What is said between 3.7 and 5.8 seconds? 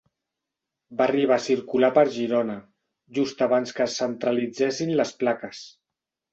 que es centralitzessin les plaques.